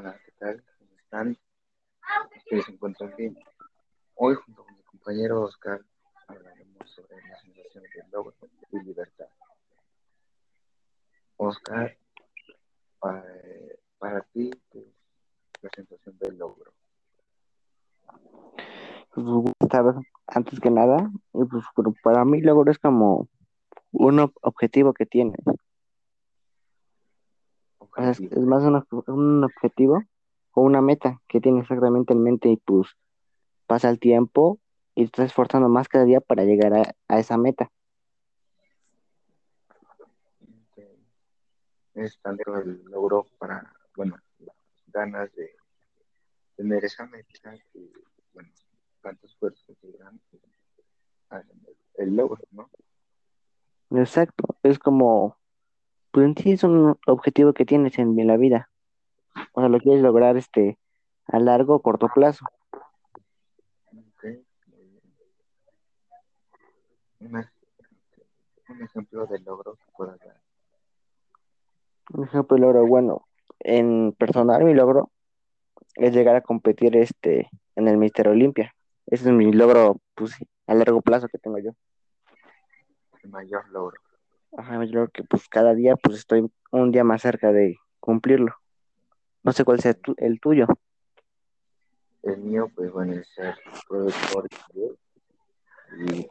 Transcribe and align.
Hola, 0.00 0.16
¿qué 0.24 0.30
tal? 0.38 0.62
¿Cómo 0.78 0.90
están? 0.96 1.36
Espero 2.36 2.62
se 2.62 2.70
encuentran 2.70 3.12
bien. 3.16 3.36
Hoy, 4.14 4.36
junto 4.36 4.62
con 4.64 4.76
mi 4.76 4.82
compañero 4.84 5.42
Oscar, 5.42 5.80
hablaremos 6.28 6.88
sobre 6.88 7.16
la 7.28 7.36
sensación 7.40 7.82
de 7.82 8.08
logro 8.12 8.32
y 8.70 8.78
libertad. 8.78 9.26
Oscar, 11.36 11.98
para, 13.00 13.24
para 13.98 14.20
ti, 14.32 14.52
¿qué 14.70 14.78
es 14.78 15.62
la 15.62 15.70
sensación 15.74 16.16
del 16.18 16.38
logro? 16.38 16.72
Pues 19.16 19.26
antes 20.28 20.60
que 20.60 20.70
nada, 20.70 21.10
pues 21.32 21.48
para 22.04 22.24
mí 22.24 22.40
logro 22.40 22.70
es 22.70 22.78
como 22.78 23.28
un 23.90 24.18
ob- 24.18 24.38
objetivo 24.42 24.94
que 24.94 25.06
tienes. 25.06 25.40
Es, 27.98 28.20
más 28.38 28.62
un, 28.62 28.84
un 29.06 29.44
objetivo 29.44 30.02
o 30.52 30.62
una 30.62 30.80
meta 30.80 31.20
que 31.28 31.40
tienes 31.40 31.62
exactamente 31.62 32.12
en 32.12 32.22
mente 32.22 32.48
y 32.48 32.56
pues 32.56 32.88
pasa 33.66 33.90
el 33.90 33.98
tiempo 33.98 34.58
y 34.94 35.02
te 35.02 35.06
estás 35.06 35.26
esforzando 35.26 35.68
más 35.68 35.88
cada 35.88 36.04
día 36.04 36.20
para 36.20 36.44
llegar 36.44 36.74
a, 36.74 36.94
a 37.08 37.18
esa 37.18 37.36
meta. 37.36 37.70
Es 41.94 42.18
tanto 42.20 42.56
el 42.56 42.84
logro 42.84 43.26
para, 43.38 43.72
bueno, 43.96 44.16
las 44.38 44.56
ganas 44.86 45.34
de 45.34 45.56
tener 46.56 46.84
esa 46.84 47.06
meta 47.06 47.54
que, 47.72 47.92
bueno, 48.32 48.50
tanto 49.00 49.26
esfuerzo 49.26 49.74
que 49.80 49.92
dan, 49.98 50.20
pues, 50.30 50.42
el 51.94 52.14
logro, 52.14 52.42
¿no? 52.52 52.70
Exacto, 53.90 54.56
es 54.62 54.78
como, 54.78 55.37
pues 56.10 56.26
en 56.26 56.36
sí 56.36 56.52
es 56.52 56.64
un 56.64 56.96
objetivo 57.06 57.52
que 57.52 57.64
tienes 57.64 57.98
en, 57.98 58.26
la 58.26 58.36
vida. 58.36 58.70
O 59.52 59.60
sea, 59.60 59.68
lo 59.68 59.78
quieres 59.78 60.02
lograr 60.02 60.36
este 60.36 60.78
a 61.26 61.38
largo 61.38 61.76
o 61.76 61.82
corto 61.82 62.08
plazo. 62.08 62.44
Bien. 64.22 64.44
Un, 67.20 67.36
ej- 67.36 67.50
un 68.68 68.82
ejemplo 68.82 69.26
de 69.26 69.38
logro 69.40 69.74
que 69.74 69.92
puedas 69.96 70.18
dar. 70.20 70.40
Un 72.14 72.24
ejemplo 72.24 72.56
de 72.56 72.62
logro, 72.62 72.86
bueno, 72.86 73.28
en 73.60 74.12
personal 74.12 74.64
mi 74.64 74.74
logro 74.74 75.10
es 75.94 76.14
llegar 76.14 76.36
a 76.36 76.42
competir 76.42 76.96
este 76.96 77.50
en 77.76 77.88
el 77.88 77.98
Mister 77.98 78.28
Olimpia. 78.28 78.74
Ese 79.06 79.28
es 79.28 79.34
mi 79.34 79.52
logro, 79.52 80.00
pues, 80.14 80.36
a 80.66 80.74
largo 80.74 81.00
plazo 81.00 81.28
que 81.28 81.38
tengo 81.38 81.58
yo. 81.58 81.72
El 83.22 83.30
mayor 83.30 83.68
logro. 83.70 84.00
Ajá, 84.56 84.78
mi 84.78 84.88
logro 84.88 85.10
que 85.10 85.22
pues 85.24 85.48
cada 85.48 85.74
día 85.74 85.96
pues 85.96 86.16
estoy 86.18 86.50
un 86.70 86.90
día 86.92 87.04
más 87.04 87.22
cerca 87.22 87.52
de 87.52 87.76
cumplirlo. 88.00 88.54
No 89.42 89.52
sé 89.52 89.64
cuál 89.64 89.80
sea 89.80 89.94
tu- 89.94 90.14
el 90.18 90.40
tuyo. 90.40 90.66
El 92.22 92.38
mío, 92.38 92.70
pues 92.74 92.90
bueno, 92.92 93.14
es 93.14 93.28
ser 93.34 93.54
productor 93.88 94.48
y 95.98 96.28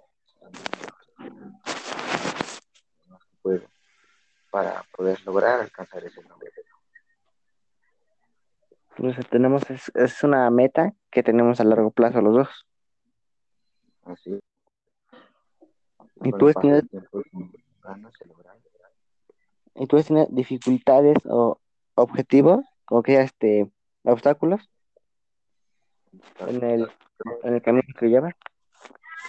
puedo 3.42 3.62
para 4.52 4.84
poder 4.95 5.20
lograr 5.26 5.62
alcanzar 5.62 6.04
ese 6.04 6.22
logro. 6.23 6.48
Entonces 8.98 9.28
tenemos, 9.30 9.70
es, 9.70 9.92
es 9.95 10.23
una 10.23 10.50
meta 10.50 10.94
que 11.12 11.22
tenemos 11.22 11.60
a 11.60 11.64
largo 11.64 11.92
plazo 11.92 12.22
los 12.22 12.34
dos. 12.34 12.66
Así, 14.06 14.40
¿Y 16.23 16.32
tú 16.32 16.50
el 16.50 16.54
y 19.80 19.88
tú 19.88 19.97
has 19.97 20.07
tenido 20.07 20.27
dificultades 20.30 21.17
o 21.25 21.59
objetivos 21.95 22.66
o 22.89 23.03
que 23.03 23.21
este 23.21 23.71
obstáculos 24.03 24.61
en 26.39 26.63
el, 26.63 26.91
en 27.43 27.53
el 27.53 27.61
camino 27.61 27.88
que 27.97 28.08
llevas? 28.08 28.33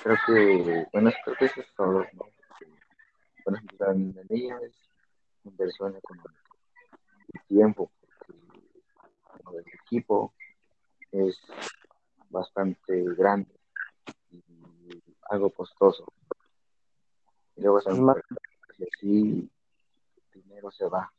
Creo 0.02 0.16
que, 0.26 0.86
bueno, 0.92 1.10
creo 1.24 1.36
que 1.36 1.44
eso 1.46 1.60
es 1.60 1.74
todo, 1.74 2.06
¿no? 2.12 2.24
Por 3.44 3.54
ejemplo, 3.54 3.94
minería 3.94 4.58
es 4.58 4.74
inversión 5.44 5.96
económica 5.96 6.40
y 7.28 7.54
tiempo, 7.54 7.90
porque 8.02 9.58
el 9.58 9.64
equipo 9.84 10.32
es 11.12 11.38
bastante 12.30 13.04
grande 13.14 13.54
y 14.30 14.42
algo 15.30 15.50
costoso. 15.50 16.04
Y 17.56 17.62
luego 17.62 17.80
son 17.80 18.04
más, 18.04 18.18
y 18.78 18.84
así 18.84 19.50
dinero 20.32 20.70
se 20.70 20.86
va. 20.86 21.12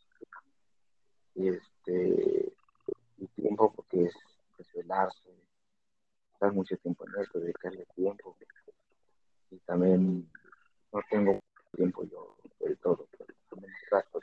Y 1.36 1.50
este 1.50 2.54
y 3.18 3.28
tiempo 3.28 3.72
porque 3.74 4.06
es 4.06 4.14
desvelarse, 4.58 5.30
estar 6.34 6.54
mucho 6.54 6.76
tiempo 6.78 7.06
en 7.08 7.22
esto, 7.22 7.40
dedicarle 7.40 7.86
tiempo. 7.96 8.36
Y 9.52 9.58
también 9.60 10.30
no 10.92 11.00
tengo 11.10 11.40
tiempo 11.76 12.04
yo 12.06 12.36
del 12.60 12.78
todo, 12.78 13.08
pero 13.12 13.26
también 13.50 13.74
trato 13.90 14.20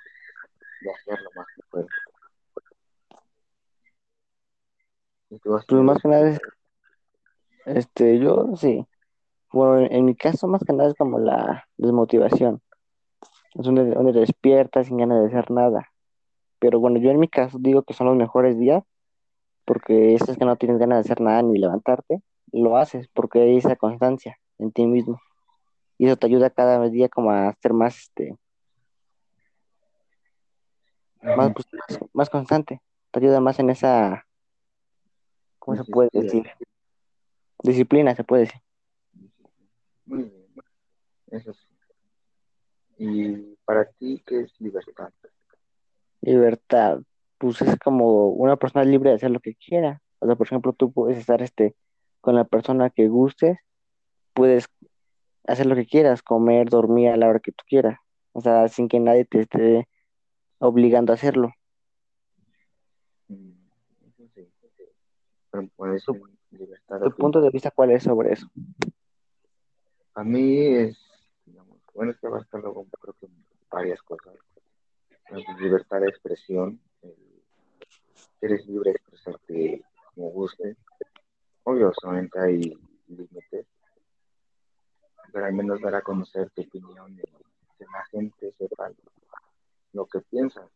de 0.80 0.90
hacer 0.90 1.20
lo 1.22 1.30
más 1.34 1.46
que 1.54 1.62
puedo. 1.70 1.88
Y 5.28 5.38
tú 5.40 5.54
has 5.54 5.66
pues 5.66 5.82
más 5.82 6.00
que 6.00 6.08
nada 6.08 6.38
este, 7.66 8.18
yo 8.20 8.54
sí. 8.56 8.86
Bueno, 9.52 9.78
en, 9.78 9.92
en 9.92 10.04
mi 10.04 10.14
caso 10.14 10.46
más 10.46 10.62
que 10.64 10.72
nada 10.72 10.90
es 10.90 10.94
como 10.96 11.18
la 11.18 11.66
desmotivación. 11.76 12.62
Es 13.58 13.64
donde, 13.64 13.90
donde 13.90 14.12
te 14.12 14.20
despiertas 14.20 14.86
sin 14.86 14.98
ganas 14.98 15.20
de 15.22 15.28
hacer 15.28 15.50
nada. 15.50 15.90
Pero 16.58 16.80
bueno, 16.80 16.98
yo 16.98 17.10
en 17.10 17.18
mi 17.18 17.28
caso 17.28 17.58
digo 17.60 17.82
que 17.82 17.94
son 17.94 18.06
los 18.06 18.16
mejores 18.16 18.58
días 18.58 18.82
porque 19.66 20.14
es 20.14 20.22
que 20.22 20.44
no 20.44 20.56
tienes 20.56 20.78
ganas 20.78 21.04
de 21.04 21.12
hacer 21.12 21.20
nada 21.20 21.42
ni 21.42 21.58
levantarte, 21.58 22.22
lo 22.52 22.76
haces 22.76 23.08
porque 23.08 23.40
hay 23.40 23.56
esa 23.56 23.76
constancia 23.76 24.38
en 24.58 24.70
ti 24.72 24.86
mismo. 24.86 25.20
Y 25.98 26.06
eso 26.06 26.16
te 26.16 26.26
ayuda 26.26 26.50
cada 26.50 26.88
día 26.88 27.08
como 27.08 27.32
a 27.32 27.52
ser 27.60 27.72
más, 27.72 27.98
este, 27.98 28.36
más, 31.20 31.52
pues, 31.52 31.66
más, 32.12 32.30
constante. 32.30 32.80
Te 33.10 33.18
ayuda 33.18 33.40
más 33.40 33.58
en 33.58 33.70
esa, 33.70 34.24
¿cómo 35.58 35.76
se 35.76 35.90
puede 35.90 36.10
decir? 36.12 36.46
Disciplina, 37.62 38.14
se 38.14 38.22
puede 38.22 38.42
decir. 38.42 38.60
Muy 40.04 40.22
bien, 40.24 40.46
eso 41.28 41.52
sí. 41.52 41.65
Y 42.98 43.56
para 43.64 43.84
ti, 43.84 44.22
¿qué 44.26 44.40
es 44.40 44.60
libertad? 44.60 45.10
Libertad, 46.22 47.00
pues 47.38 47.60
es 47.62 47.76
como 47.78 48.28
una 48.28 48.56
persona 48.56 48.84
libre 48.84 49.10
de 49.10 49.16
hacer 49.16 49.30
lo 49.30 49.40
que 49.40 49.54
quiera. 49.54 50.02
O 50.18 50.26
sea, 50.26 50.36
por 50.36 50.46
ejemplo, 50.46 50.72
tú 50.72 50.92
puedes 50.92 51.18
estar 51.18 51.42
este, 51.42 51.76
con 52.20 52.34
la 52.34 52.44
persona 52.44 52.90
que 52.90 53.08
gustes, 53.08 53.58
puedes 54.32 54.68
hacer 55.46 55.66
lo 55.66 55.74
que 55.74 55.86
quieras, 55.86 56.22
comer, 56.22 56.68
dormir 56.68 57.10
a 57.10 57.16
la 57.16 57.28
hora 57.28 57.40
que 57.40 57.52
tú 57.52 57.64
quieras. 57.68 57.98
O 58.32 58.40
sea, 58.40 58.68
sin 58.68 58.88
que 58.88 59.00
nadie 59.00 59.24
te 59.24 59.40
esté 59.40 59.88
obligando 60.58 61.12
a 61.12 61.14
hacerlo. 61.14 61.52
Eso. 63.28 63.72
Pero 65.50 65.68
¿Tu, 66.04 66.12
ser 66.12 66.22
libertad 66.50 67.00
tu 67.00 67.10
punto 67.12 67.40
de 67.40 67.50
vista 67.50 67.70
cuál 67.70 67.92
es 67.92 68.02
sobre 68.02 68.32
eso? 68.32 68.46
A 70.14 70.24
mí 70.24 70.66
es, 70.66 70.98
bueno, 71.96 72.12
es 72.12 72.18
que 72.18 72.26
abarca 72.26 72.58
luego 72.58 72.86
creo 73.00 73.14
que 73.14 73.26
varias 73.70 74.02
cosas. 74.02 74.34
Libertad 75.58 76.00
de 76.00 76.08
expresión, 76.08 76.80
eres 78.40 78.66
libre 78.66 78.90
de 78.90 78.96
expresarte 78.96 79.84
como 80.14 80.28
guste. 80.30 80.76
Obvio, 81.64 81.92
hay 82.34 82.72
límites, 83.08 83.66
pero 85.32 85.46
al 85.46 85.54
menos 85.54 85.80
dar 85.80 85.94
a 85.94 86.02
conocer 86.02 86.50
tu 86.50 86.62
opinión 86.62 87.12
y 87.12 87.22
que 87.78 87.84
la 87.84 88.04
gente 88.10 88.52
sepa 88.58 88.92
lo 89.92 90.06
que 90.06 90.20
piensas. 90.20 90.70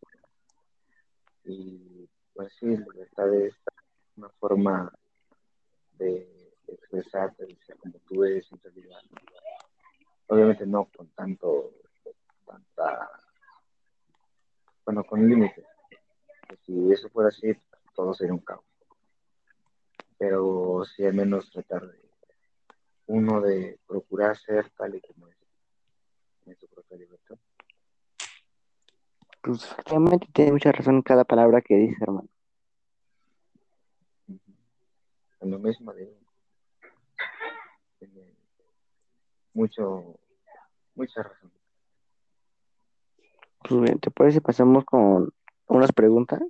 Y 1.45 2.09
pues 2.33 2.53
sí, 2.59 2.67
libertad 2.67 3.33
es 3.35 3.55
una 4.17 4.31
forma 4.31 4.93
de 5.99 6.51
expresarte, 6.67 7.45
de 7.45 7.57
ser 7.67 7.77
como 7.77 7.99
tú 8.09 8.25
eres 8.25 8.51
en 8.51 8.61
realidad. 8.61 9.01
Obviamente 10.31 10.65
no 10.65 10.85
con 10.97 11.09
tanto, 11.09 11.73
tanta, 12.47 13.11
bueno, 14.85 15.03
con 15.03 15.29
límites. 15.29 15.67
Si 16.65 16.93
eso 16.93 17.09
fuera 17.09 17.31
así, 17.31 17.53
todo 17.97 18.15
sería 18.15 18.33
un 18.33 18.39
caos. 18.39 18.65
Pero 20.17 20.85
sí 20.85 21.05
al 21.05 21.15
menos 21.15 21.51
tratar 21.51 21.85
de 21.85 22.01
uno 23.07 23.41
de 23.41 23.81
procurar 23.89 24.37
ser 24.37 24.71
tal 24.71 24.95
y 24.95 25.01
como 25.01 25.27
es 25.27 25.37
en 26.47 26.57
su 26.57 26.69
propia 26.69 26.97
libertad. 26.97 27.37
Pues 29.43 29.65
efectivamente 29.65 30.29
tiene 30.33 30.53
mucha 30.53 30.71
razón 30.71 30.95
en 30.97 31.03
cada 31.03 31.25
palabra 31.25 31.61
que 31.61 31.75
dice, 31.75 31.97
hermano. 32.03 32.29
En 35.41 35.51
lo 35.51 35.59
mismo 35.59 35.93
tiene 37.99 38.37
mucho, 39.55 40.20
mucha 41.01 41.23
razón. 41.23 41.51
Pues 43.67 43.81
bien, 43.81 43.99
¿te 44.01 44.11
parece 44.11 44.35
si 44.35 44.41
pasamos 44.41 44.85
con 44.85 45.33
unas 45.67 45.93
preguntas? 45.93 46.43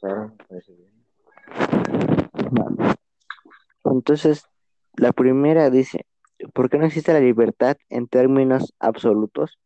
Claro, 0.00 0.28
me 0.28 0.44
parece 0.44 0.72
bien. 0.72 0.90
Entonces, 3.84 4.48
la 4.96 5.12
primera 5.12 5.70
dice, 5.70 6.06
¿por 6.52 6.68
qué 6.68 6.78
no 6.78 6.86
existe 6.86 7.12
la 7.12 7.20
libertad 7.20 7.76
en 7.88 8.08
términos 8.08 8.74
absolutos? 8.80 9.58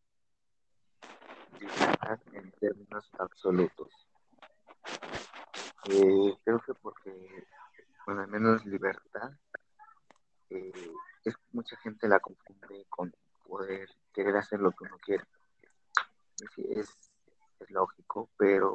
Libertad 1.58 2.18
en 2.32 2.50
términos 2.52 3.10
absolutos. 3.18 3.88
Eh, 5.90 6.36
creo 6.44 6.60
que 6.60 6.74
porque, 6.74 7.46
bueno, 8.06 8.22
al 8.22 8.28
menos 8.28 8.66
libertad, 8.66 9.32
eh, 10.50 10.92
es 11.24 11.34
mucha 11.52 11.76
gente 11.78 12.08
la 12.08 12.20
confunde 12.20 12.86
con 12.88 13.12
poder 13.48 13.88
querer 14.12 14.36
hacer 14.36 14.60
lo 14.60 14.70
que 14.72 14.84
uno 14.84 14.98
quiere. 14.98 15.24
Es, 16.70 16.88
lógico, 17.70 18.30
pero 18.36 18.74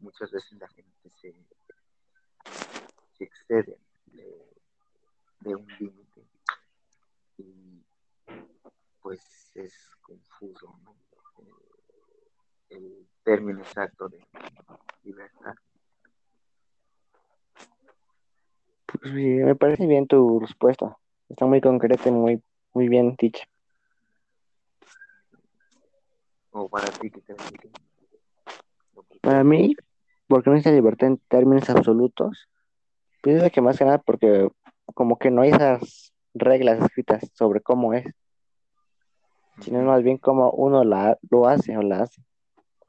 muchas 0.00 0.30
veces 0.30 0.58
la 0.58 0.68
gente 0.68 1.08
se, 1.08 1.34
excede 3.18 3.78
de, 5.40 5.54
un 5.54 5.66
límite 5.78 6.26
y 7.38 7.82
pues 9.00 9.50
es 9.54 9.74
confuso. 10.02 10.78
Eh, 11.38 12.76
el 12.76 13.06
término 13.22 13.60
exacto 13.60 14.08
de 14.08 14.26
libertad. 15.04 15.54
Pues 18.86 19.14
sí, 19.14 19.26
me 19.26 19.54
parece 19.56 19.86
bien 19.86 20.06
tu 20.06 20.38
respuesta. 20.40 20.98
Está 21.28 21.46
muy 21.46 21.60
concreta 21.60 22.08
y 22.08 22.12
muy, 22.12 22.42
muy 22.74 22.88
bien 22.88 23.16
dicha. 23.18 23.44
O 26.52 26.68
para 26.68 26.86
ti, 26.86 27.10
¿qué 27.10 27.20
te 27.20 27.34
que 27.34 27.70
Para 29.22 29.42
mí, 29.42 29.74
¿por 30.28 30.42
qué 30.42 30.50
no 30.50 30.56
existe 30.56 30.74
libertad 30.74 31.08
en 31.08 31.18
términos 31.28 31.68
absolutos? 31.70 32.48
Pienso 33.22 33.50
que 33.50 33.60
más 33.62 33.78
que 33.78 33.84
nada 33.84 33.98
porque 33.98 34.48
como 34.94 35.18
que 35.18 35.30
no 35.30 35.42
hay 35.42 35.50
esas 35.50 36.12
reglas 36.34 36.80
escritas 36.80 37.30
sobre 37.34 37.60
cómo 37.60 37.94
es, 37.94 38.04
sino 39.60 39.82
más 39.82 40.02
bien 40.02 40.18
como 40.18 40.50
uno 40.50 40.84
la, 40.84 41.18
lo 41.30 41.46
hace 41.46 41.76
o 41.76 41.82
la 41.82 42.02
hace. 42.02 42.22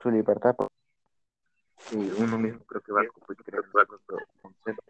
Su 0.01 0.12
libertad. 0.12 0.56
Sí, 1.77 2.12
uno 2.18 2.38
mismo 2.38 2.59
creo 2.66 2.81
que 2.81 2.92
va 2.92 3.01
a 3.01 3.06
crear 3.44 3.63
su 3.63 4.42
concepto. 4.42 4.83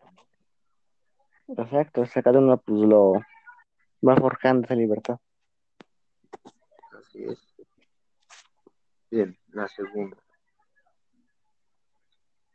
Exacto, 1.48 2.02
o 2.02 2.06
sea, 2.06 2.24
cada 2.24 2.40
uno 2.40 2.58
pues 2.58 2.80
lo 2.80 3.14
va 4.08 4.16
forjando 4.16 4.66
esa 4.66 4.76
libertad. 4.76 5.18
Así 6.98 7.24
es. 7.26 7.53
Bien, 9.14 9.38
la 9.52 9.68
segunda. 9.68 10.18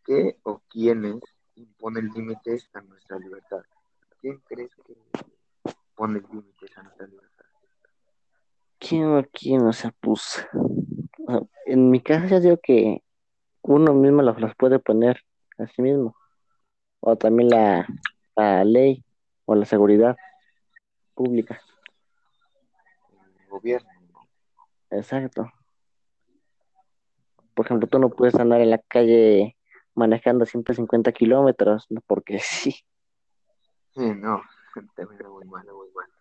¿Qué 0.05 0.41
o 0.43 0.59
quiénes 0.69 1.21
imponen 1.55 2.11
límites 2.13 2.69
a 2.75 2.81
nuestra 2.81 3.17
libertad? 3.17 3.63
¿Quién 4.21 4.41
crees 4.41 4.75
que 4.85 4.97
pone 5.95 6.21
límites 6.21 6.77
a 6.77 6.83
nuestra 6.83 7.07
libertad? 7.07 7.45
¿Quién 8.81 9.05
o 9.05 9.25
quién? 9.33 9.63
O 9.67 9.73
sea, 9.73 9.95
pues, 10.01 10.45
en 11.67 11.91
mi 11.93 12.01
caso 12.01 12.27
ya 12.27 12.41
digo 12.41 12.57
que 12.61 13.05
uno 13.63 13.95
mismo 13.95 14.23
los 14.23 14.57
puede 14.57 14.81
poner 14.81 15.25
a 15.59 15.69
sí 15.69 15.81
mismo. 15.81 16.17
O 16.99 17.15
también 17.15 17.51
la, 17.51 17.87
la 18.35 18.65
ley 18.65 19.05
o 19.45 19.55
la 19.55 19.65
seguridad 19.65 20.17
pública. 21.15 21.63
El 23.43 23.49
gobierno, 23.49 23.91
¿no? 24.13 24.29
Exacto. 24.91 25.53
Por 27.59 27.67
ejemplo, 27.67 27.89
tú 27.89 27.99
no 27.99 28.09
puedes 28.09 28.37
andar 28.37 28.61
en 28.61 28.71
la 28.71 28.79
calle 28.79 29.57
manejando 29.97 30.47
150 30.47 31.11
kilómetros, 31.11 31.87
¿no? 31.91 32.01
porque 32.07 32.39
sí. 32.39 32.71
Sí, 33.97 34.15
no, 34.15 34.45
también 34.95 35.23
es 35.23 35.27
muy 35.27 35.45
malo, 35.45 35.75
muy 35.77 35.89
malo. 35.91 36.13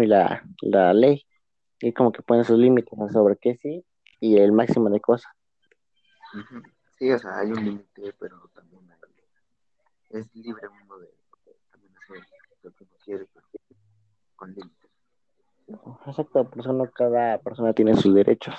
Y 0.00 0.06
la, 0.06 0.44
la 0.60 0.94
ley, 0.94 1.26
y 1.80 1.92
como 1.92 2.12
que 2.12 2.22
pone 2.22 2.44
sus 2.44 2.56
límites 2.56 2.96
¿no? 2.96 3.08
sobre 3.08 3.36
qué 3.36 3.56
sí 3.56 3.84
y 4.20 4.36
el 4.38 4.52
máximo 4.52 4.88
de 4.90 5.00
cosas. 5.00 5.32
Sí, 7.00 7.10
o 7.10 7.18
sea, 7.18 7.40
hay 7.40 7.50
un 7.50 7.64
límite, 7.64 8.14
pero 8.16 8.48
también 8.54 8.88
hay, 8.92 10.20
es 10.20 10.32
libre 10.36 10.68
uno 10.84 10.98
de 10.98 11.08
también 11.72 11.96
hacer 11.96 12.20
lo 12.62 12.70
que 12.70 12.84
uno 12.84 12.92
quiere, 13.04 13.26
con 14.36 14.54
límites. 14.54 14.79
Exacto, 16.06 16.48
por 16.48 16.60
eso 16.60 16.72
no 16.72 16.90
cada 16.90 17.38
persona 17.38 17.72
tiene 17.72 17.94
sus 17.94 18.14
derechos 18.14 18.54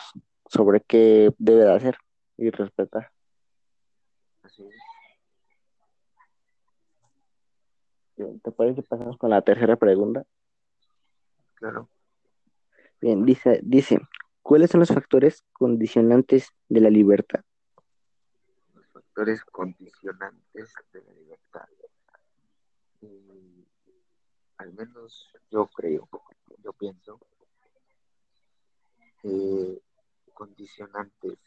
sobre 0.48 0.81
qué 0.81 1.34
debe 1.38 1.66
de 1.66 1.74
hacer 1.74 1.98
y 2.38 2.50
respetar. 2.50 3.12
Así 4.44 4.63
es. 4.63 4.75
¿Te 8.44 8.52
parece 8.52 8.81
que 8.81 8.88
pasamos 8.88 9.18
con 9.18 9.30
la 9.30 9.42
tercera 9.42 9.75
pregunta? 9.75 10.24
Claro. 11.56 11.90
Bien, 13.00 13.25
dice, 13.25 13.60
dice, 13.63 14.00
¿cuáles 14.42 14.69
son 14.69 14.80
los 14.81 14.90
factores 14.90 15.44
condicionantes 15.54 16.52
de 16.69 16.81
la 16.81 16.90
libertad? 16.90 17.42
Los 18.74 18.88
factores 18.92 19.44
condicionantes 19.46 20.74
de 20.94 21.04
la 21.04 21.13
libertad. 21.13 21.68
Y 23.02 23.68
al 24.58 24.74
menos 24.74 25.31
yo 25.50 25.68
creo, 25.68 26.08
yo 26.63 26.74
pienso, 26.74 27.19
eh, 29.24 29.81
condicionantes. 30.34 31.40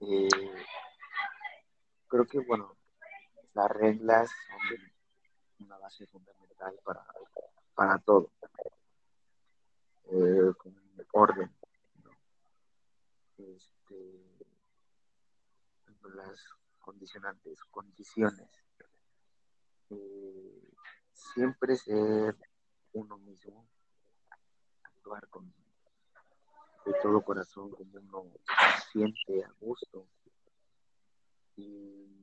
Eh, 0.00 0.28
creo 2.08 2.21
que, 2.32 2.38
bueno, 2.40 2.74
las 3.52 3.70
reglas 3.70 4.30
son 4.48 5.66
una 5.66 5.76
base 5.76 6.06
fundamental 6.06 6.74
para, 6.82 7.06
para 7.74 7.98
todo. 7.98 8.32
Eh, 10.04 10.52
con 10.56 10.74
orden. 11.12 11.54
¿no? 12.02 12.10
Este, 13.36 14.24
las 16.14 16.42
condicionantes, 16.80 17.62
condiciones. 17.64 18.48
Eh, 19.90 20.70
siempre 21.12 21.76
ser 21.76 22.34
uno 22.94 23.18
mismo, 23.18 23.68
actuar 24.82 25.28
con 25.28 25.52
de 26.86 26.94
todo 27.00 27.22
corazón 27.22 27.70
como 27.70 27.98
uno 27.98 28.32
siente 28.90 29.44
a 29.44 29.52
gusto 29.60 30.08
y 31.56 32.21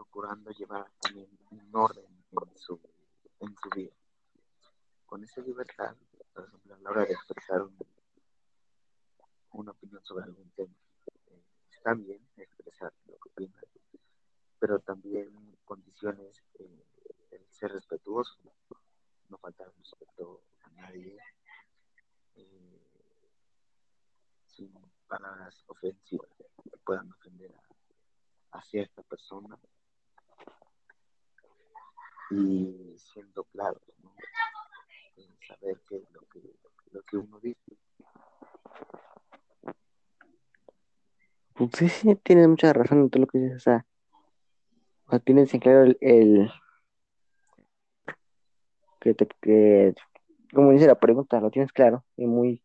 procurando 0.00 0.50
llevar 0.52 0.90
también 0.98 1.28
un 1.50 1.76
orden 1.76 2.06
en 2.30 2.56
su, 2.58 2.80
en 3.40 3.54
su 3.54 3.68
vida. 3.76 3.92
Con 5.04 5.22
esa 5.22 5.42
libertad, 5.42 5.94
por 6.32 6.46
ejemplo, 6.46 6.74
a 6.74 6.78
la 6.78 6.90
hora 6.90 7.04
de 7.04 7.12
expresar 7.12 7.60
un, 7.60 7.76
una 9.52 9.72
opinión 9.72 10.02
sobre 10.02 10.24
algún 10.24 10.50
tema, 10.52 10.74
eh, 11.26 11.42
está 11.70 11.92
bien 11.92 12.26
expresar 12.38 12.94
lo 13.08 13.18
que 13.18 13.28
opinas, 13.28 13.64
pero 14.58 14.78
también 14.78 15.28
condiciones 15.66 16.42
eh, 16.58 16.86
el 17.32 17.46
ser 17.50 17.72
respetuoso, 17.72 18.38
no 19.28 19.36
faltar 19.36 19.70
respeto 19.76 20.40
a 20.62 20.70
nadie, 20.70 21.18
eh, 22.36 22.80
sin 24.46 24.72
palabras 25.06 25.62
ofensivas 25.66 26.30
que 26.38 26.78
puedan 26.78 27.12
ofender 27.12 27.54
a, 27.54 28.58
a 28.58 28.62
cierta 28.62 29.02
persona 29.02 29.58
y 32.30 32.94
siendo 32.98 33.44
claro, 33.44 33.80
¿no? 34.02 34.10
Saber 35.46 35.80
qué 35.88 35.96
es 35.96 36.02
lo 36.12 36.20
que, 36.32 36.40
lo 36.92 37.02
que 37.02 37.16
uno 37.16 37.40
dice. 37.40 37.76
Pues 41.54 41.70
sí, 41.76 41.88
sí, 41.88 42.16
tienes 42.16 42.48
mucha 42.48 42.72
razón 42.72 43.00
en 43.00 43.10
todo 43.10 43.22
lo 43.22 43.26
que 43.26 43.38
dices. 43.38 43.56
O 43.56 43.60
sea, 43.60 43.86
o 45.06 45.10
sea, 45.10 45.18
tienes 45.18 45.52
en 45.54 45.60
claro 45.60 45.82
el, 45.84 45.98
el- 46.00 46.50
que, 49.00 49.14
te, 49.14 49.26
que, 49.40 49.94
como 50.52 50.72
dice 50.72 50.86
la 50.86 50.98
pregunta, 50.98 51.40
lo 51.40 51.50
tienes 51.50 51.72
claro 51.72 52.04
y 52.16 52.26
muy, 52.26 52.62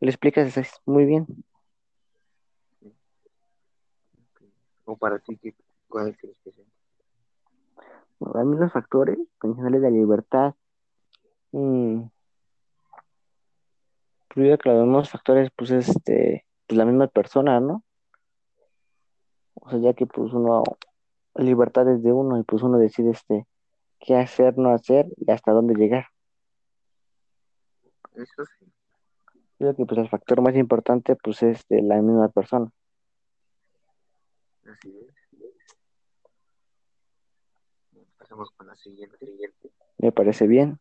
lo 0.00 0.08
explicas 0.08 0.56
es 0.56 0.72
muy 0.86 1.04
bien. 1.04 1.26
O 4.84 4.96
para 4.96 5.18
ti, 5.18 5.36
¿qué, 5.36 5.54
¿cuál 5.88 6.16
crees 6.16 6.36
que 6.42 6.52
sea? 6.52 6.64
Para 8.20 8.44
mí 8.44 8.56
los 8.58 8.70
factores 8.70 9.18
condicionales 9.38 9.80
de 9.80 9.90
la 9.90 9.96
libertad, 9.96 10.54
mm, 11.52 12.02
pues 14.28 14.58
que 14.58 14.68
los 14.68 14.84
mismos 14.84 15.08
factores, 15.08 15.50
pues 15.56 15.70
es 15.70 15.88
este, 15.88 16.46
pues 16.66 16.76
la 16.76 16.84
misma 16.84 17.06
persona, 17.08 17.60
¿no? 17.60 17.82
O 19.54 19.70
sea, 19.70 19.78
ya 19.78 19.94
que 19.94 20.06
pues 20.06 20.34
uno, 20.34 20.62
libertad 21.34 21.88
es 21.88 22.02
de 22.02 22.12
uno 22.12 22.38
y 22.38 22.42
pues 22.42 22.62
uno 22.62 22.76
decide 22.76 23.10
este, 23.10 23.46
qué 23.98 24.16
hacer, 24.16 24.58
no 24.58 24.70
hacer 24.70 25.06
y 25.16 25.30
hasta 25.30 25.52
dónde 25.52 25.74
llegar. 25.74 26.06
Eso 28.14 28.44
sí, 28.58 28.70
creo 29.56 29.74
que 29.74 29.86
pues 29.86 29.98
el 29.98 30.10
factor 30.10 30.42
más 30.42 30.54
importante 30.56 31.16
pues 31.16 31.42
es 31.42 31.66
de 31.68 31.80
la 31.80 31.96
misma 32.02 32.28
persona. 32.28 32.70
Así 34.66 34.94
es. 35.08 35.19
Pasamos 38.18 38.50
con 38.50 38.66
la 38.66 38.76
siguiente. 38.76 39.16
Me 39.98 40.12
parece 40.12 40.46
bien. 40.46 40.78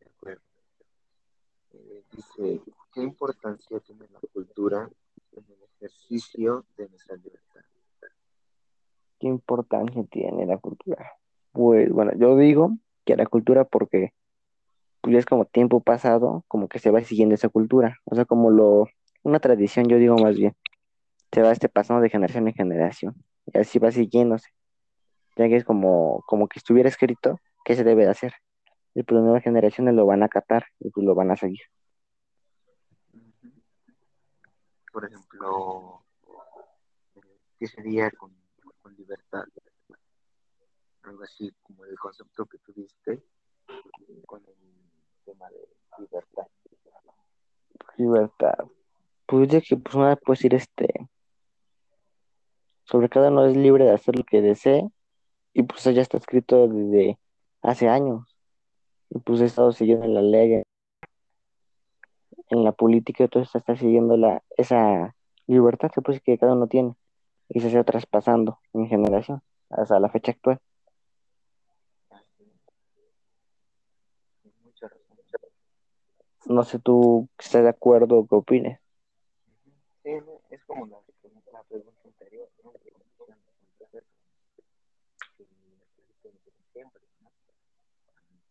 De 0.00 0.06
acuerdo. 0.06 0.42
Eh, 1.72 2.04
dice, 2.12 2.60
¿qué 2.92 3.02
importancia 3.02 3.80
tiene 3.80 4.06
la 4.08 4.20
cultura 4.32 4.90
en 5.32 5.44
el 5.44 5.62
ejercicio 5.76 6.64
de 6.76 6.88
nuestra 6.88 7.16
libertad? 7.16 7.62
¿Qué 9.18 9.28
importancia 9.28 10.04
tiene 10.10 10.46
la 10.46 10.58
cultura? 10.58 11.12
Pues 11.52 11.90
bueno, 11.90 12.12
yo 12.16 12.36
digo 12.36 12.76
que 13.04 13.16
la 13.16 13.26
cultura 13.26 13.64
porque 13.64 14.12
pues 15.00 15.16
es 15.16 15.24
como 15.24 15.44
tiempo 15.44 15.80
pasado, 15.80 16.44
como 16.48 16.68
que 16.68 16.80
se 16.80 16.90
va 16.90 17.00
siguiendo 17.02 17.34
esa 17.34 17.48
cultura, 17.48 17.98
o 18.04 18.16
sea, 18.16 18.24
como 18.24 18.50
lo, 18.50 18.88
una 19.22 19.38
tradición, 19.38 19.86
yo 19.86 19.98
digo 19.98 20.16
más 20.16 20.36
bien, 20.36 20.54
se 21.32 21.42
va 21.42 21.52
este 21.52 21.68
pasando 21.68 22.02
de 22.02 22.10
generación 22.10 22.48
en 22.48 22.54
generación, 22.54 23.14
y 23.46 23.56
así 23.58 23.78
va 23.78 23.92
siguiéndose, 23.92 24.48
ya 25.36 25.48
que 25.48 25.56
es 25.56 25.64
como, 25.64 26.22
como 26.26 26.48
que 26.48 26.58
estuviera 26.58 26.88
escrito 26.88 27.38
qué 27.64 27.76
se 27.76 27.84
debe 27.84 28.04
de 28.04 28.10
hacer, 28.10 28.32
y 28.94 29.02
pues 29.02 29.16
las 29.16 29.24
nuevas 29.24 29.42
generaciones 29.42 29.94
lo 29.94 30.06
van 30.06 30.22
a 30.22 30.26
acatar 30.26 30.66
y 30.80 30.90
pues 30.90 31.04
lo 31.04 31.14
van 31.14 31.30
a 31.30 31.36
seguir. 31.36 31.60
Por 34.92 35.04
ejemplo, 35.04 36.02
eh, 37.16 37.20
¿qué 37.58 37.66
sería 37.66 38.10
con, 38.12 38.34
con 38.80 38.96
libertad? 38.96 39.44
Algo 41.02 41.22
así 41.22 41.52
como 41.62 41.84
el 41.84 41.98
concepto 41.98 42.46
que 42.46 42.58
tuviste 42.58 43.22
con 44.26 44.42
el 44.46 44.54
tema 45.24 45.48
de 45.50 45.68
libertad. 45.98 46.46
Libertad. 47.96 48.66
Pues 49.26 49.48
de 49.48 49.60
que 49.60 49.76
pues 49.76 49.94
una 49.94 50.16
puede 50.16 50.36
decir 50.36 50.54
este, 50.54 50.88
sobre 52.84 53.08
cada 53.08 53.28
uno 53.28 53.46
es 53.46 53.56
libre 53.56 53.84
de 53.84 53.92
hacer 53.92 54.16
lo 54.16 54.24
que 54.24 54.40
desee, 54.40 54.88
y 55.56 55.62
pues 55.62 55.82
ya 55.84 56.02
está 56.02 56.18
escrito 56.18 56.68
desde 56.68 57.18
hace 57.62 57.88
años, 57.88 58.36
y 59.08 59.18
pues 59.20 59.40
he 59.40 59.46
estado 59.46 59.72
siguiendo 59.72 60.06
la 60.06 60.20
ley, 60.20 60.62
en 62.50 62.62
la 62.62 62.72
política, 62.72 63.24
esto 63.24 63.40
está 63.40 63.74
siguiendo 63.74 64.18
la, 64.18 64.42
esa 64.58 65.16
libertad 65.46 65.90
que 65.90 66.02
pues 66.02 66.20
que 66.20 66.36
cada 66.36 66.52
uno 66.52 66.66
tiene, 66.66 66.94
y 67.48 67.60
se 67.60 67.68
está 67.68 67.84
traspasando 67.84 68.58
en 68.74 68.86
generación, 68.86 69.40
hasta 69.70 69.98
la 69.98 70.10
fecha 70.10 70.32
actual. 70.32 70.60
No 76.44 76.64
sé 76.64 76.78
tú 76.78 77.28
estás 77.38 77.62
de 77.62 77.70
acuerdo 77.70 78.18
o 78.18 78.26
qué 78.26 78.34
opines. 78.34 78.78
Sí, 80.02 80.10
es 80.50 80.62
como 80.64 80.86
la, 80.86 80.98
la 81.50 81.62
pregunta 81.64 82.00
anterior, 82.04 82.48
¿no? 82.62 82.72
De 82.72 82.90
condiciones, 82.92 83.38
entonces, 83.72 84.04
si 85.36 85.44
siempre, 86.72 87.02
¿no? 87.20 87.30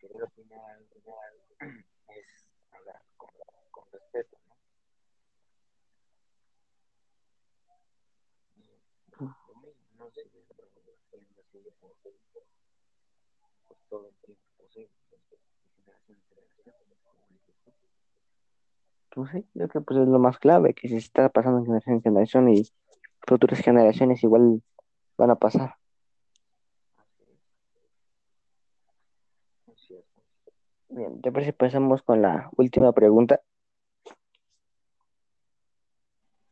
Querer 0.07 0.23
opinar 0.23 0.79
es 2.09 2.45
hablar 2.71 3.01
con, 3.17 3.91
respeto, 3.91 4.37
¿no? 9.19 9.35
No 19.15 19.25
sé, 19.25 19.39
en 19.39 19.43
yo 19.53 19.67
creo 19.67 19.69
que 19.69 19.81
pues 19.81 19.99
es 20.01 20.07
lo 20.07 20.19
más 20.19 20.37
clave, 20.37 20.73
que 20.73 20.87
si 20.87 20.97
está 20.97 21.29
pasando 21.29 21.59
de 21.59 21.65
generación 21.65 21.95
en 21.95 22.01
generación 22.03 22.49
y 22.49 22.63
futuras 23.25 23.59
generaciones 23.59 24.23
igual 24.23 24.61
van 25.17 25.31
a 25.31 25.35
pasar. 25.35 25.75
Así 26.95 27.23
es, 27.23 27.39
es 29.73 29.87
cierto. 29.87 30.21
Bien, 30.95 31.19
¿te 31.21 31.29
parece 31.29 31.51
si 31.51 31.57
pasamos 31.57 32.01
con 32.03 32.21
la 32.21 32.49
última 32.55 32.93
pregunta? 32.93 33.41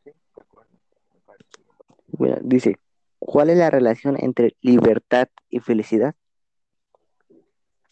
Sí, 0.04 0.12
de 0.36 0.42
acuerdo. 0.42 0.70
Bueno, 2.08 2.38
dice, 2.42 2.76
¿cuál 3.20 3.52
es 3.52 3.58
la 3.58 3.70
relación 3.70 4.18
entre 4.20 4.58
libertad 4.60 5.30
y 5.50 5.62
felicidad? 5.62 6.14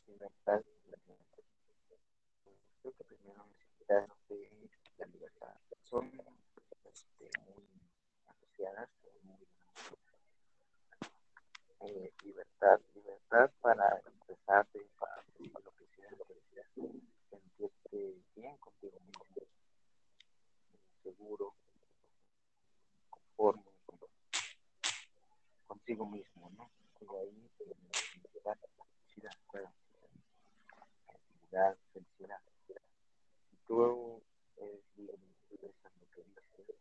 Libertad, 0.06 0.62
creo 2.82 2.94
que 2.98 3.04
primero 3.06 3.46
necesitas 3.48 4.10
de 4.28 4.50
la 4.98 5.06
libertad. 5.06 5.56
Son 5.84 6.06
este, 6.84 7.30
muy 7.46 7.64
asociadas, 8.28 8.90
muy 9.24 9.38
eh, 11.90 12.12
libertad, 12.26 12.82
libertad 12.94 13.50
para 13.62 14.02
expresarte, 14.06 14.82
para 15.00 15.16
decir 15.40 15.52
lo 15.54 15.72
que 15.72 15.86
sientes, 15.96 16.71
sentirte 17.30 18.16
bien 18.36 18.58
contigo 18.58 19.00
mismo, 19.08 19.26
seguro, 21.04 21.54
conforme 23.10 23.64
con- 23.86 24.00
contigo 25.68 26.06
mismo, 26.08 26.52
¿no? 26.58 26.72
Y 27.02 27.06
de 27.06 27.20
ahí 27.20 27.50
felicidad, 27.58 28.58
felicidad, 29.52 29.78
felicidad, 31.94 31.94
felicidad. 31.94 32.42
Si 33.50 33.58
tú 33.68 34.22
expresar 35.52 35.92
lo 36.00 36.08
que 36.12 36.24
dices, 36.24 36.78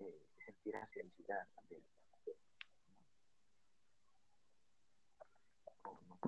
eh, 0.00 0.22
sentirás 0.44 0.90
felicidad 0.90 1.46
también. 1.56 1.82
¿O 5.84 6.00
no? 6.08 6.18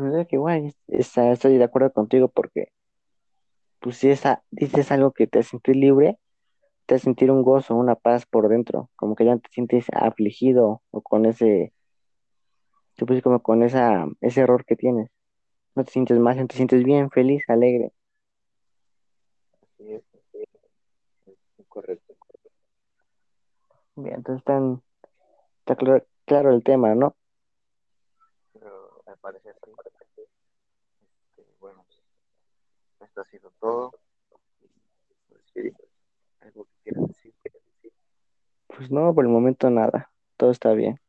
Pues, 0.00 0.12
pues 0.12 0.28
que 0.28 0.36
igual 0.36 0.74
está- 0.88 1.30
estoy 1.30 1.58
de 1.58 1.64
acuerdo 1.64 1.92
contigo 1.92 2.28
porque 2.28 2.68
pues 3.80 3.96
si 3.98 4.10
esa, 4.10 4.42
dices 4.50 4.90
algo 4.92 5.12
que 5.12 5.26
te 5.26 5.40
hace 5.40 5.50
sentir 5.50 5.76
libre, 5.76 6.18
te 6.86 6.96
hace 6.96 7.04
sentir 7.04 7.30
un 7.32 7.42
gozo, 7.42 7.76
una 7.76 7.96
paz 7.96 8.26
por 8.26 8.48
dentro, 8.48 8.90
como 8.96 9.16
que 9.16 9.24
ya 9.26 9.34
no 9.36 9.40
te 9.40 9.50
sientes 9.50 9.86
afligido 9.92 10.82
o 10.92 11.02
con 11.02 11.26
ese, 11.26 11.72
te 12.94 13.04
puse 13.04 13.20
como 13.20 13.42
con 13.42 13.64
esa, 13.64 14.06
ese 14.20 14.42
error 14.42 14.64
que 14.64 14.76
tienes. 14.76 15.10
No 15.76 15.84
te 15.84 15.92
sientes 15.92 16.18
mal, 16.20 16.46
te 16.48 16.56
sientes 16.56 16.84
bien, 16.84 17.10
feliz, 17.10 17.44
alegre. 17.48 17.92
Así 19.62 19.92
es, 19.94 20.02
es 21.58 21.66
correcto. 21.68 22.14
Bien, 23.94 24.16
entonces 24.16 24.40
están, 24.40 24.82
está 25.60 25.76
claro, 25.76 26.06
claro 26.26 26.52
el 26.54 26.64
tema, 26.64 26.94
¿no? 26.96 27.16
Pero 28.52 29.02
al 29.06 29.18
parecer 29.18 29.56
sí. 29.64 29.70
Este, 31.36 31.50
bueno, 31.60 31.84
esto 33.00 33.20
ha 33.20 33.24
sido 33.26 33.52
todo. 33.60 33.92
Pues, 35.28 35.74
algo 36.40 36.64
que 36.64 36.70
quieras 36.84 37.08
decir. 37.08 37.34
Pues 38.66 38.90
no, 38.90 39.14
por 39.14 39.24
el 39.24 39.30
momento 39.30 39.68
nada, 39.70 40.10
todo 40.36 40.50
está 40.50 40.72
bien. 40.72 41.00